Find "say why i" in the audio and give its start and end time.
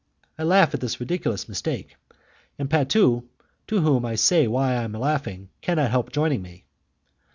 4.15-4.83